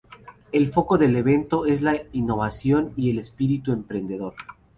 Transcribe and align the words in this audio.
El 0.51 0.67
foco 0.69 0.97
del 0.97 1.15
evento 1.15 1.67
es 1.67 1.83
la 1.83 1.95
innovación 2.11 2.91
y 2.95 3.11
el 3.11 3.19
espíritu 3.19 3.71
emprendedor. 3.71 4.33